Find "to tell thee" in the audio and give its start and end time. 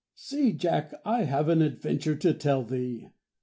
2.15-3.11